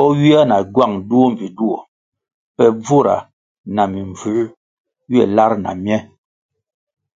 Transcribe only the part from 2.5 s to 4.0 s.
pe bvura na